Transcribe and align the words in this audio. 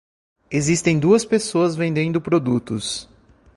Existem 0.49 0.97
duas 0.97 1.23
pessoas 1.23 1.75
vendendo 1.75 2.19
produtos 2.19 3.07